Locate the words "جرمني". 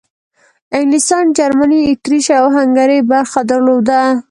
1.37-1.79